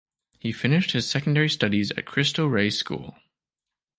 He 0.39 0.51
finished 0.51 0.93
his 0.93 1.07
secondary 1.07 1.47
studies 1.47 1.91
at 1.91 2.07
Cristo 2.07 2.47
Rey 2.47 2.71
School. 2.71 3.17